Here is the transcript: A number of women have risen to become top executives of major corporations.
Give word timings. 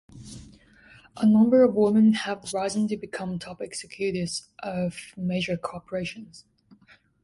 A 1.17 1.27
number 1.27 1.63
of 1.63 1.75
women 1.75 2.13
have 2.15 2.51
risen 2.55 2.87
to 2.87 2.97
become 2.97 3.37
top 3.37 3.61
executives 3.61 4.49
of 4.63 4.97
major 5.15 5.57
corporations. 5.57 6.43